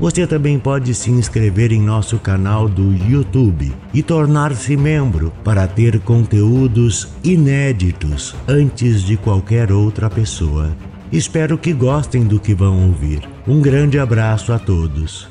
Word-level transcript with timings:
Você 0.00 0.26
também 0.26 0.58
pode 0.58 0.94
se 0.94 1.10
inscrever 1.10 1.72
em 1.72 1.82
nosso 1.82 2.18
canal 2.18 2.66
do 2.66 2.94
YouTube 3.06 3.70
e 3.92 4.02
tornar-se 4.02 4.74
membro 4.74 5.30
para 5.44 5.68
ter 5.68 6.00
conteúdos 6.00 7.08
inéditos 7.22 8.34
antes 8.48 9.02
de 9.02 9.18
qualquer 9.18 9.70
outra 9.70 10.08
pessoa. 10.08 10.74
Espero 11.12 11.58
que 11.58 11.74
gostem 11.74 12.24
do 12.24 12.40
que 12.40 12.54
vão 12.54 12.86
ouvir. 12.86 13.28
Um 13.46 13.60
grande 13.60 13.98
abraço 13.98 14.54
a 14.54 14.58
todos. 14.58 15.28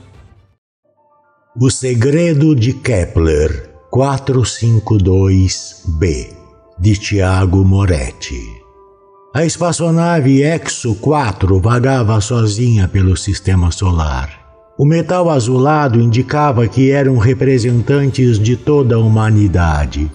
O 1.60 1.72
Segredo 1.72 2.56
de 2.56 2.74
Kepler 2.74 3.72
452b 3.92 6.28
de 6.80 6.96
Tiago 6.96 7.66
Moretti. 7.66 8.40
A 9.34 9.44
espaçonave 9.44 10.44
Exo 10.44 10.94
4 10.96 11.60
vagava 11.60 12.22
sozinha 12.22 12.88
pelo 12.88 13.18
sistema 13.18 13.72
solar. 13.72 14.39
O 14.80 14.86
metal 14.86 15.30
azulado 15.30 16.00
indicava 16.00 16.66
que 16.66 16.90
eram 16.90 17.18
representantes 17.18 18.40
de 18.40 18.56
toda 18.56 18.96
a 18.96 18.98
humanidade. 18.98 20.10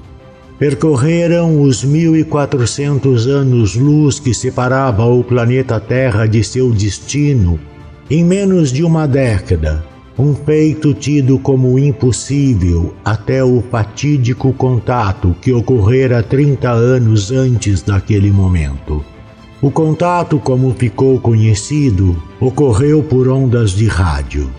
Percorreram 0.58 1.60
os 1.60 1.84
1400 1.84 3.26
anos-luz 3.26 4.18
que 4.18 4.32
separava 4.32 5.04
o 5.04 5.22
planeta 5.22 5.78
Terra 5.78 6.24
de 6.24 6.42
seu 6.42 6.70
destino 6.72 7.60
em 8.10 8.24
menos 8.24 8.72
de 8.72 8.82
uma 8.82 9.06
década, 9.06 9.84
um 10.18 10.34
feito 10.34 10.94
tido 10.94 11.38
como 11.38 11.78
impossível 11.78 12.94
até 13.04 13.44
o 13.44 13.62
fatídico 13.70 14.50
contato 14.54 15.36
que 15.42 15.52
ocorrera 15.52 16.22
30 16.22 16.70
anos 16.70 17.30
antes 17.30 17.82
daquele 17.82 18.32
momento. 18.32 19.04
O 19.64 19.70
contato, 19.70 20.38
como 20.38 20.74
ficou 20.74 21.18
conhecido, 21.18 22.22
ocorreu 22.38 23.02
por 23.02 23.28
ondas 23.28 23.70
de 23.70 23.86
rádio. 23.86 24.50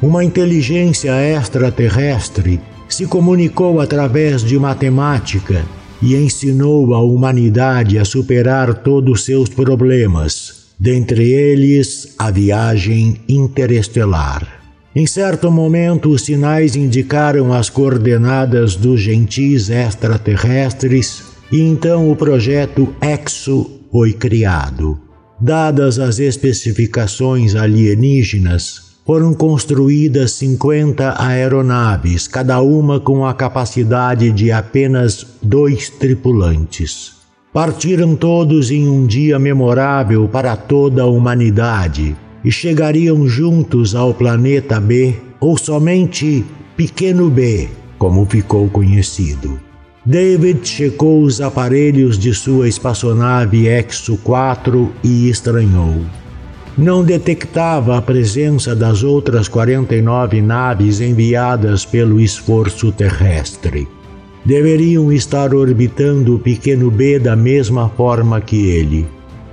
Uma 0.00 0.24
inteligência 0.24 1.10
extraterrestre 1.10 2.58
se 2.88 3.04
comunicou 3.04 3.82
através 3.82 4.42
de 4.42 4.58
matemática 4.58 5.62
e 6.00 6.16
ensinou 6.16 6.94
a 6.94 7.02
humanidade 7.02 7.98
a 7.98 8.04
superar 8.06 8.72
todos 8.72 9.26
seus 9.26 9.50
problemas, 9.50 10.68
dentre 10.80 11.30
eles 11.30 12.14
a 12.18 12.30
viagem 12.30 13.20
interestelar. 13.28 14.62
Em 14.94 15.06
certo 15.06 15.50
momento, 15.50 16.08
os 16.08 16.22
sinais 16.22 16.74
indicaram 16.74 17.52
as 17.52 17.68
coordenadas 17.68 18.74
dos 18.74 19.02
gentis 19.02 19.68
extraterrestres 19.68 21.24
e 21.52 21.60
então 21.60 22.10
o 22.10 22.16
projeto 22.16 22.88
EXO 23.02 23.75
foi 23.90 24.12
criado. 24.12 24.98
Dadas 25.40 25.98
as 25.98 26.18
especificações 26.18 27.54
alienígenas, 27.54 28.86
foram 29.06 29.32
construídas 29.32 30.32
50 30.32 31.14
aeronaves, 31.22 32.26
cada 32.26 32.60
uma 32.60 32.98
com 32.98 33.24
a 33.24 33.32
capacidade 33.32 34.32
de 34.32 34.50
apenas 34.50 35.24
dois 35.40 35.88
tripulantes. 35.88 37.12
Partiram 37.52 38.16
todos 38.16 38.72
em 38.72 38.88
um 38.88 39.06
dia 39.06 39.38
memorável 39.38 40.28
para 40.28 40.56
toda 40.56 41.02
a 41.02 41.06
humanidade 41.06 42.16
e 42.44 42.50
chegariam 42.50 43.28
juntos 43.28 43.94
ao 43.94 44.12
planeta 44.12 44.80
B, 44.80 45.14
ou 45.40 45.56
somente 45.56 46.44
Pequeno 46.76 47.30
B, 47.30 47.68
como 47.98 48.26
ficou 48.26 48.68
conhecido. 48.68 49.65
David 50.08 50.64
checou 50.68 51.20
os 51.20 51.40
aparelhos 51.40 52.16
de 52.16 52.32
sua 52.32 52.68
espaçonave 52.68 53.66
Exo 53.66 54.16
4 54.18 54.92
e 55.02 55.28
estranhou. 55.28 55.96
Não 56.78 57.02
detectava 57.02 57.98
a 57.98 58.00
presença 58.00 58.72
das 58.76 59.02
outras 59.02 59.48
49 59.48 60.40
naves 60.40 61.00
enviadas 61.00 61.84
pelo 61.84 62.20
esforço 62.20 62.92
terrestre. 62.92 63.88
Deveriam 64.44 65.10
estar 65.10 65.52
orbitando 65.52 66.36
o 66.36 66.38
pequeno 66.38 66.88
B 66.88 67.18
da 67.18 67.34
mesma 67.34 67.88
forma 67.88 68.40
que 68.40 68.64
ele. 68.64 69.08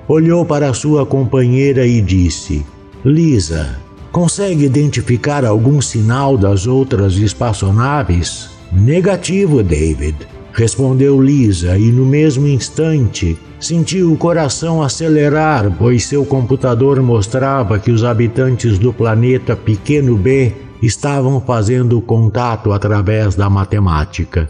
Olhou 0.08 0.46
para 0.46 0.72
sua 0.72 1.04
companheira 1.04 1.84
e 1.84 2.00
disse: 2.00 2.64
Lisa, 3.04 3.80
consegue 4.12 4.66
identificar 4.66 5.46
algum 5.46 5.82
sinal 5.82 6.38
das 6.38 6.68
outras 6.68 7.16
espaçonaves? 7.16 8.52
Negativo, 8.72 9.64
David 9.64 10.16
respondeu 10.54 11.20
Lisa, 11.20 11.78
e 11.78 11.92
no 11.92 12.06
mesmo 12.06 12.48
instante 12.48 13.38
sentiu 13.60 14.14
o 14.14 14.18
coração 14.18 14.82
acelerar, 14.82 15.76
pois 15.78 16.06
seu 16.06 16.24
computador 16.24 17.02
mostrava 17.02 17.80
que 17.80 17.92
os 17.92 18.04
habitantes 18.04 18.78
do 18.78 18.94
planeta 18.94 19.56
Pequeno 19.56 20.16
B 20.16 20.54
estavam 20.82 21.42
fazendo 21.42 22.00
contato 22.02 22.72
através 22.72 23.36
da 23.36 23.50
matemática. 23.50 24.50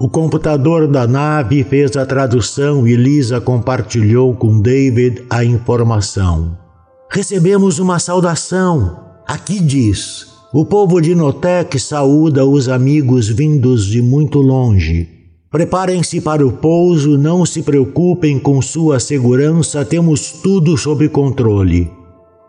O 0.00 0.08
computador 0.08 0.88
da 0.88 1.06
nave 1.06 1.62
fez 1.62 1.96
a 1.96 2.06
tradução 2.06 2.88
e 2.88 2.96
Lisa 2.96 3.40
compartilhou 3.40 4.34
com 4.34 4.60
David 4.60 5.22
a 5.28 5.44
informação. 5.44 6.56
Recebemos 7.10 7.78
uma 7.78 7.98
saudação. 7.98 8.98
Aqui 9.28 9.60
diz: 9.60 10.26
O 10.52 10.64
povo 10.64 11.00
de 11.00 11.14
Notec 11.14 11.78
saúda 11.78 12.44
os 12.44 12.68
amigos 12.68 13.28
vindos 13.28 13.84
de 13.86 14.00
muito 14.00 14.40
longe. 14.40 15.21
Preparem-se 15.52 16.18
para 16.18 16.46
o 16.46 16.50
pouso, 16.50 17.18
não 17.18 17.44
se 17.44 17.60
preocupem 17.60 18.38
com 18.38 18.62
sua 18.62 18.98
segurança, 18.98 19.84
temos 19.84 20.32
tudo 20.32 20.78
sob 20.78 21.06
controle. 21.10 21.90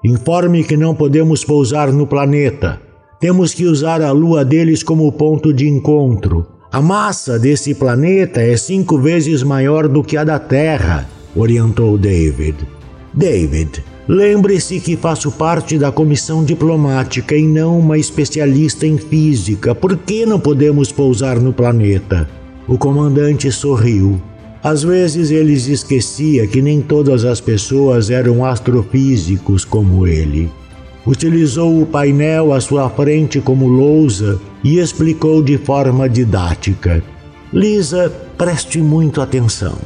Informe 0.06 0.64
que 0.64 0.78
não 0.78 0.96
podemos 0.96 1.44
pousar 1.44 1.92
no 1.92 2.08
planeta. 2.08 2.80
Temos 3.20 3.54
que 3.54 3.66
usar 3.66 4.02
a 4.02 4.14
lua 4.14 4.46
deles 4.46 4.84
como 4.84 5.12
ponto 5.12 5.54
de 5.54 5.68
encontro. 5.68 6.48
A 6.72 6.82
massa 6.82 7.38
desse 7.38 7.76
planeta 7.76 8.42
é 8.42 8.56
cinco 8.56 8.98
vezes 8.98 9.44
maior 9.44 9.90
do 9.90 10.02
que 10.02 10.16
a 10.16 10.24
da 10.24 10.40
Terra, 10.40 11.06
orientou 11.36 11.98
David. 11.98 12.56
David, 13.14 13.84
lembre-se 14.08 14.80
que 14.80 14.96
faço 14.96 15.30
parte 15.30 15.78
da 15.78 15.92
comissão 15.92 16.42
diplomática 16.42 17.36
e 17.36 17.44
não 17.44 17.80
uma 17.80 17.98
especialista 17.98 18.88
em 18.88 18.98
física. 18.98 19.76
Por 19.76 19.98
que 19.98 20.26
não 20.26 20.40
podemos 20.40 20.90
pousar 20.90 21.38
no 21.38 21.52
planeta? 21.52 22.43
O 22.68 22.78
comandante 22.78 23.52
sorriu. 23.52 24.22
Às 24.64 24.84
vezes 24.84 25.30
ele 25.30 25.54
esquecia 25.54 26.48
que 26.48 26.62
nem 26.62 26.82
todas 26.82 27.26
as 27.26 27.42
pessoas 27.42 28.10
eram 28.10 28.46
astrofísicos 28.46 29.66
como 29.66 30.08
ele. 30.08 30.50
Utilizou 31.06 31.82
o 31.82 31.86
painel 31.86 32.54
à 32.54 32.62
sua 32.62 32.90
frente 32.90 33.42
como 33.42 33.68
lousa 33.68 34.40
e 34.64 34.80
explicou 34.80 35.44
de 35.44 35.58
forma 35.58 36.08
didática. 36.08 37.04
Lisa, 37.52 38.10
preste 38.38 38.80
muito 38.80 39.20
atenção. 39.20 39.78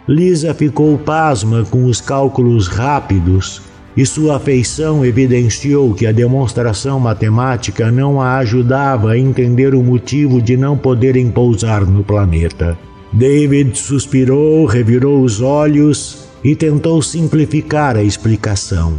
Lisa 0.08 0.52
ficou 0.52 0.98
pasma 0.98 1.64
com 1.70 1.84
os 1.84 2.00
cálculos 2.00 2.66
rápidos 2.66 3.62
e 3.96 4.04
sua 4.04 4.36
afeição 4.36 5.04
evidenciou 5.04 5.94
que 5.94 6.06
a 6.06 6.12
demonstração 6.12 7.00
matemática 7.00 7.90
não 7.90 8.20
a 8.20 8.36
ajudava 8.36 9.12
a 9.12 9.18
entender 9.18 9.74
o 9.74 9.82
motivo 9.82 10.42
de 10.42 10.56
não 10.56 10.76
poderem 10.76 11.30
pousar 11.30 11.86
no 11.86 12.04
planeta. 12.04 12.78
David 13.12 13.78
suspirou, 13.78 14.66
revirou 14.66 15.22
os 15.22 15.40
olhos 15.40 16.28
e 16.44 16.54
tentou 16.54 17.00
simplificar 17.00 17.96
a 17.96 18.02
explicação. 18.02 18.94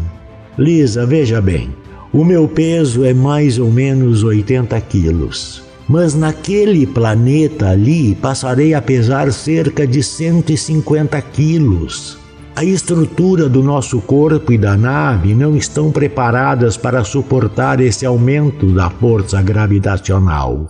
Lisa, 0.57 1.05
veja 1.05 1.39
bem, 1.39 1.69
o 2.11 2.25
meu 2.25 2.47
peso 2.47 3.05
é 3.05 3.13
mais 3.13 3.59
ou 3.59 3.69
menos 3.69 4.23
80 4.23 4.79
quilos. 4.81 5.61
Mas 5.87 6.15
naquele 6.15 6.85
planeta 6.85 7.69
ali 7.69 8.15
passarei 8.15 8.73
a 8.73 8.81
pesar 8.81 9.31
cerca 9.31 9.85
de 9.85 10.01
150 10.01 11.21
quilos. 11.21 12.17
A 12.57 12.65
estrutura 12.65 13.47
do 13.47 13.61
nosso 13.61 14.01
corpo 14.01 14.51
e 14.51 14.57
da 14.57 14.75
nave 14.75 15.35
não 15.35 15.55
estão 15.55 15.91
preparadas 15.91 16.75
para 16.75 17.03
suportar 17.03 17.79
esse 17.79 18.03
aumento 18.03 18.73
da 18.73 18.89
força 18.89 19.39
gravitacional. 19.43 20.67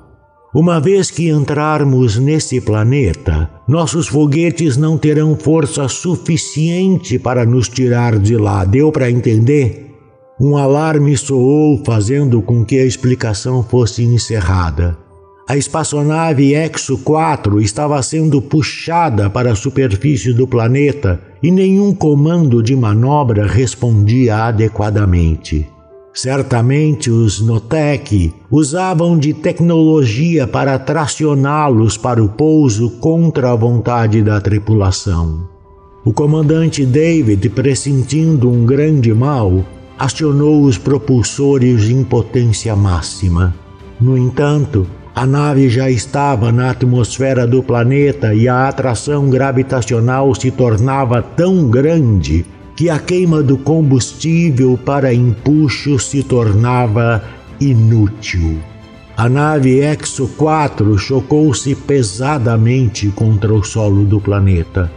Uma 0.53 0.81
vez 0.81 1.09
que 1.09 1.29
entrarmos 1.29 2.17
nesse 2.17 2.59
planeta, 2.59 3.49
nossos 3.65 4.09
foguetes 4.09 4.75
não 4.75 4.97
terão 4.97 5.33
força 5.37 5.87
suficiente 5.87 7.17
para 7.17 7.45
nos 7.45 7.69
tirar 7.69 8.19
de 8.19 8.35
lá. 8.35 8.65
Deu 8.65 8.91
para 8.91 9.09
entender? 9.09 9.95
Um 10.41 10.57
alarme 10.57 11.15
soou, 11.15 11.81
fazendo 11.85 12.41
com 12.41 12.65
que 12.65 12.77
a 12.77 12.85
explicação 12.85 13.63
fosse 13.63 14.03
encerrada. 14.03 15.06
A 15.49 15.55
espaçonave 15.55 16.53
Exo 16.53 16.97
4 16.97 17.61
estava 17.61 18.03
sendo 18.03 18.41
puxada 18.41 19.29
para 19.29 19.53
a 19.53 19.55
superfície 19.55 20.33
do 20.33 20.45
planeta 20.45 21.21
e 21.41 21.49
nenhum 21.49 21.95
comando 21.95 22.61
de 22.61 22.75
manobra 22.75 23.47
respondia 23.47 24.35
adequadamente. 24.35 25.65
Certamente 26.13 27.09
os 27.09 27.39
Notec 27.39 28.33
usavam 28.51 29.17
de 29.17 29.33
tecnologia 29.33 30.45
para 30.45 30.77
tracioná-los 30.77 31.95
para 31.95 32.21
o 32.21 32.27
pouso 32.27 32.89
contra 32.99 33.53
a 33.53 33.55
vontade 33.55 34.21
da 34.21 34.41
tripulação. 34.41 35.47
O 36.03 36.11
comandante 36.11 36.85
David, 36.85 37.47
pressentindo 37.51 38.49
um 38.49 38.65
grande 38.65 39.13
mal, 39.13 39.63
acionou 39.97 40.63
os 40.63 40.77
propulsores 40.77 41.89
em 41.89 42.03
potência 42.03 42.75
máxima. 42.75 43.55
No 44.01 44.17
entanto, 44.17 44.85
a 45.17 45.25
nave 45.25 45.67
já 45.67 45.89
estava 45.89 46.51
na 46.51 46.69
atmosfera 46.69 47.47
do 47.47 47.63
planeta 47.63 48.35
e 48.35 48.47
a 48.47 48.67
atração 48.67 49.31
gravitacional 49.31 50.35
se 50.35 50.51
tornava 50.51 51.23
tão 51.23 51.67
grande 51.71 52.45
que 52.75 52.87
a 52.87 52.99
queima 52.99 53.41
do 53.41 53.57
combustível 53.57 54.77
para 54.85 55.11
empuxo 55.11 55.97
se 55.97 56.21
tornava 56.21 57.23
inútil. 57.59 58.59
A 59.17 59.27
nave 59.27 59.79
Exo 59.79 60.27
4 60.37 60.95
chocou-se 60.99 61.73
pesadamente 61.73 63.07
contra 63.07 63.51
o 63.51 63.63
solo 63.63 64.05
do 64.05 64.21
planeta. 64.21 64.91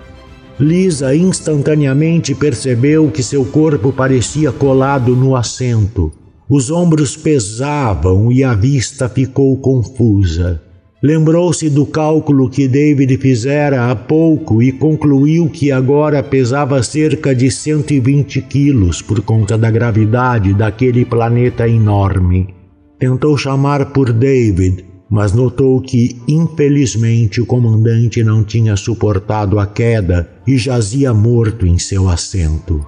Lisa 0.58 1.16
instantaneamente 1.16 2.34
percebeu 2.34 3.10
que 3.10 3.22
seu 3.22 3.42
corpo 3.46 3.90
parecia 3.90 4.52
colado 4.52 5.16
no 5.16 5.34
assento 5.34 6.12
os 6.50 6.68
ombros 6.68 7.16
pesavam 7.16 8.32
e 8.32 8.42
a 8.42 8.54
vista 8.54 9.08
ficou 9.08 9.56
confusa. 9.58 10.60
Lembrou-se 11.00 11.70
do 11.70 11.86
cálculo 11.86 12.50
que 12.50 12.66
David 12.66 13.16
fizera 13.18 13.88
há 13.90 13.94
pouco 13.94 14.60
e 14.60 14.72
concluiu 14.72 15.48
que 15.48 15.70
agora 15.70 16.22
pesava 16.22 16.82
cerca 16.82 17.34
de 17.34 17.50
120 17.50 18.42
quilos 18.42 19.00
por 19.00 19.22
conta 19.22 19.56
da 19.56 19.70
gravidade 19.70 20.52
daquele 20.52 21.04
planeta 21.04 21.66
enorme. 21.66 22.52
Tentou 22.98 23.38
chamar 23.38 23.92
por 23.92 24.12
David, 24.12 24.84
mas 25.08 25.32
notou 25.32 25.80
que, 25.80 26.20
infelizmente, 26.28 27.40
o 27.40 27.46
comandante 27.46 28.22
não 28.22 28.44
tinha 28.44 28.76
suportado 28.76 29.58
a 29.58 29.66
queda 29.66 30.28
e 30.46 30.58
jazia 30.58 31.14
morto 31.14 31.64
em 31.64 31.78
seu 31.78 32.10
assento. 32.10 32.84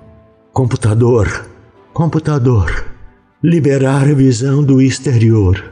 Computador, 0.52 1.48
computador. 1.94 2.92
Liberar 3.44 4.08
a 4.08 4.14
visão 4.14 4.62
do 4.62 4.80
exterior, 4.80 5.64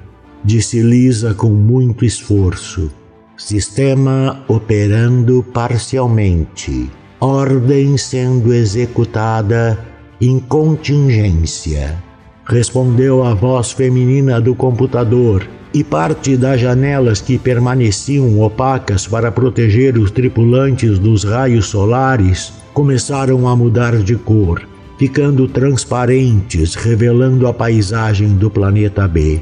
disse 0.45 0.83
Lisa 0.83 1.35
com 1.35 1.51
muito 1.51 2.05
esforço. 2.05 2.91
Sistema 3.37 4.43
operando 4.49 5.47
parcialmente. 5.55 6.91
Ordem 7.21 7.97
sendo 7.97 8.53
executada 8.53 9.79
em 10.21 10.41
contingência. 10.41 11.97
Respondeu 12.45 13.23
a 13.23 13.35
voz 13.35 13.71
feminina 13.71 14.41
do 14.41 14.53
computador 14.53 15.49
e 15.73 15.85
parte 15.85 16.37
das 16.37 16.61
janelas 16.61 17.21
que 17.21 17.39
permaneciam 17.39 18.41
opacas 18.41 19.07
para 19.07 19.31
proteger 19.31 19.97
os 19.97 20.11
tripulantes 20.11 20.99
dos 20.99 21.23
raios 21.23 21.67
solares 21.67 22.53
começaram 22.75 23.47
a 23.47 23.55
mudar 23.55 23.97
de 23.99 24.17
cor 24.17 24.70
ficando 25.01 25.49
transparentes, 25.49 26.75
revelando 26.75 27.47
a 27.47 27.55
paisagem 27.55 28.37
do 28.37 28.51
planeta 28.51 29.09
B. 29.09 29.41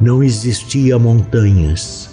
Não 0.00 0.24
existia 0.24 0.98
montanhas. 0.98 2.08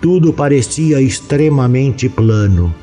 Tudo 0.00 0.32
parecia 0.32 1.02
extremamente 1.02 2.08
plano. 2.08 2.74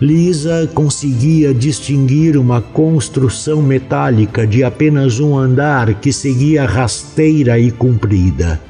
Lisa 0.00 0.68
conseguia 0.74 1.54
distinguir 1.54 2.36
uma 2.36 2.60
construção 2.60 3.62
metálica 3.62 4.44
de 4.44 4.64
apenas 4.64 5.20
um 5.20 5.38
andar 5.38 5.94
que 6.00 6.12
seguia 6.12 6.66
rasteira 6.66 7.60
e 7.60 7.70
comprida. 7.70 8.60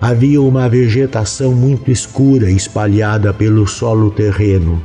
Havia 0.00 0.40
uma 0.40 0.70
vegetação 0.70 1.52
muito 1.52 1.90
escura 1.90 2.50
espalhada 2.50 3.30
pelo 3.34 3.66
solo 3.66 4.10
terreno. 4.10 4.82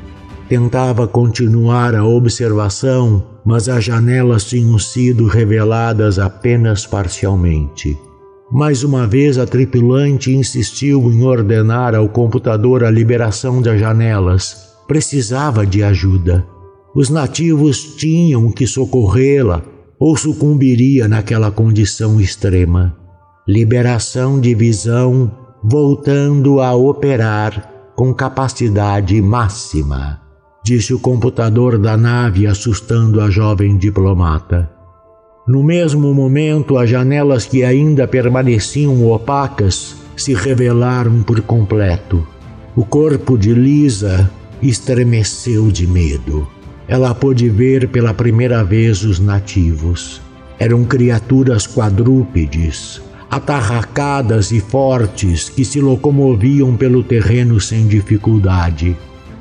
Tentava 0.49 1.05
continuar 1.05 1.93
a 1.93 2.05
observação, 2.05 3.21
mas 3.43 3.67
as 3.67 3.83
janelas 3.83 4.45
tinham 4.45 4.79
sido 4.79 5.27
reveladas 5.27 6.17
apenas 6.17 6.85
parcialmente. 6.85 7.97
Mais 8.49 8.81
uma 8.81 9.05
vez, 9.05 9.37
a 9.37 9.45
tripulante 9.45 10.31
insistiu 10.31 11.11
em 11.11 11.21
ordenar 11.21 11.93
ao 11.93 12.07
computador 12.07 12.85
a 12.85 12.89
liberação 12.89 13.61
das 13.61 13.77
janelas. 13.77 14.69
Precisava 14.87 15.65
de 15.65 15.83
ajuda. 15.83 16.47
Os 16.95 17.09
nativos 17.09 17.95
tinham 17.97 18.49
que 18.49 18.65
socorrê-la 18.65 19.61
ou 19.99 20.15
sucumbiria 20.15 21.09
naquela 21.09 21.51
condição 21.51 22.21
extrema. 22.21 22.95
Liberação 23.45 24.39
de 24.39 24.55
visão 24.55 25.29
voltando 25.61 26.61
a 26.61 26.73
operar 26.73 27.91
com 27.97 28.13
capacidade 28.13 29.21
máxima 29.21 30.26
disse 30.67 30.93
o 30.93 30.99
computador 30.99 31.77
da 31.77 31.95
nave, 31.95 32.45
assustando 32.45 33.21
a 33.21 33.29
jovem 33.29 33.77
diplomata. 33.77 34.69
No 35.47 35.63
mesmo 35.63 36.13
momento, 36.13 36.77
as 36.77 36.89
janelas 36.89 37.45
que 37.45 37.63
ainda 37.63 38.05
permaneciam 38.05 39.09
opacas 39.09 39.95
se 40.17 40.33
revelaram 40.33 41.23
por 41.23 41.39
completo. 41.39 42.27
O 42.75 42.83
corpo 42.83 43.37
de 43.37 43.53
Lisa 43.53 44.29
estremeceu 44.61 45.71
de 45.71 45.87
medo. 45.87 46.45
Ela 46.85 47.15
pôde 47.15 47.47
ver 47.47 47.87
pela 47.87 48.13
primeira 48.13 48.61
vez 48.61 49.03
os 49.03 49.19
nativos. 49.21 50.21
Eram 50.59 50.83
criaturas 50.83 51.65
quadrúpedes, 51.65 53.01
atarracadas 53.31 54.51
e 54.51 54.59
fortes 54.59 55.47
que 55.47 55.63
se 55.63 55.79
locomoviam 55.79 56.75
pelo 56.75 57.03
terreno 57.03 57.57
sem 57.61 57.87
dificuldade 57.87 58.97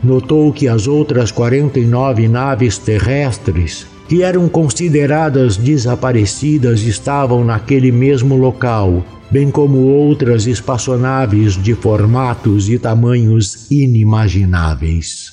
notou 0.06 0.52
que 0.52 0.68
as 0.68 0.86
outras 0.86 1.30
49 1.30 2.28
naves 2.28 2.78
terrestres, 2.78 3.86
que 4.08 4.22
eram 4.22 4.48
consideradas 4.48 5.56
desaparecidas, 5.56 6.82
estavam 6.82 7.44
naquele 7.44 7.90
mesmo 7.92 8.36
local, 8.36 9.04
bem 9.30 9.50
como 9.50 9.78
outras 9.78 10.46
espaçonaves 10.46 11.60
de 11.60 11.74
formatos 11.74 12.68
e 12.68 12.78
tamanhos 12.78 13.70
inimagináveis. 13.70 15.32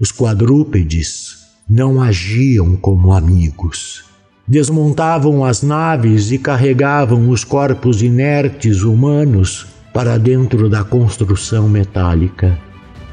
Os 0.00 0.12
quadrúpedes 0.12 1.38
não 1.68 2.00
agiam 2.00 2.76
como 2.76 3.12
amigos. 3.12 4.04
Desmontavam 4.46 5.44
as 5.44 5.62
naves 5.62 6.30
e 6.30 6.38
carregavam 6.38 7.28
os 7.28 7.44
corpos 7.44 8.02
inertes 8.02 8.82
humanos 8.82 9.66
para 9.92 10.18
dentro 10.18 10.68
da 10.68 10.82
construção 10.82 11.68
metálica. 11.68 12.58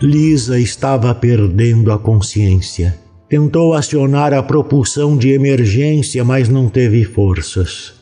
Lisa 0.02 0.58
estava 0.58 1.14
perdendo 1.14 1.92
a 1.92 2.00
consciência. 2.00 2.98
Tentou 3.28 3.74
acionar 3.74 4.34
a 4.34 4.42
propulsão 4.42 5.18
de 5.18 5.30
emergência, 5.30 6.24
mas 6.24 6.48
não 6.48 6.70
teve 6.70 7.04
forças. 7.04 7.94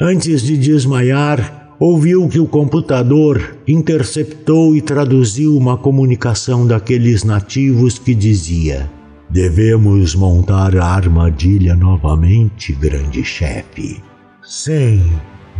Antes 0.00 0.42
de 0.42 0.56
desmaiar, 0.58 1.76
ouviu 1.78 2.28
que 2.28 2.40
o 2.40 2.46
computador 2.46 3.56
interceptou 3.68 4.74
e 4.74 4.82
traduziu 4.82 5.56
uma 5.56 5.76
comunicação 5.76 6.66
daqueles 6.66 7.22
nativos 7.22 7.98
que 8.00 8.14
dizia: 8.14 8.90
Devemos 9.30 10.14
montar 10.16 10.76
a 10.76 10.84
armadilha 10.84 11.76
novamente, 11.76 12.72
grande 12.72 13.24
chefe. 13.24 14.02
Sim, 14.42 15.02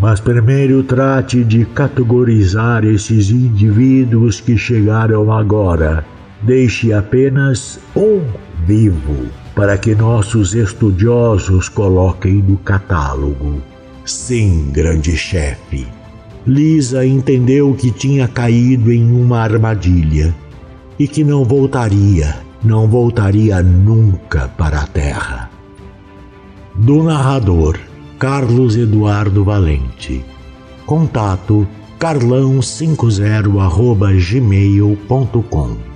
mas 0.00 0.20
primeiro 0.20 0.82
trate 0.82 1.44
de 1.44 1.64
categorizar 1.66 2.84
esses 2.84 3.30
indivíduos 3.30 4.40
que 4.40 4.56
chegaram 4.56 5.32
agora. 5.32 6.04
Deixe 6.42 6.92
apenas 6.92 7.78
um 7.96 8.20
vivo 8.66 9.28
para 9.54 9.78
que 9.78 9.94
nossos 9.94 10.54
estudiosos 10.54 11.68
coloquem 11.68 12.34
no 12.34 12.56
catálogo. 12.58 13.62
Sim, 14.04 14.68
grande 14.70 15.16
chefe. 15.16 15.86
Lisa 16.46 17.06
entendeu 17.06 17.72
que 17.74 17.90
tinha 17.90 18.28
caído 18.28 18.92
em 18.92 19.10
uma 19.10 19.40
armadilha 19.40 20.34
e 20.98 21.08
que 21.08 21.24
não 21.24 21.44
voltaria, 21.44 22.36
não 22.62 22.86
voltaria 22.86 23.62
nunca 23.62 24.48
para 24.48 24.80
a 24.80 24.86
Terra. 24.86 25.50
Do 26.74 27.02
narrador 27.04 27.78
Carlos 28.18 28.76
Eduardo 28.76 29.44
Valente. 29.44 30.24
Contato 30.86 31.66
carlão50 31.98 34.30
gmail.com 34.30 35.93